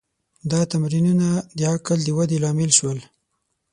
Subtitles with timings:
[0.51, 1.27] دا تمرینونه
[1.57, 2.99] د عقل د ودې لامل شول.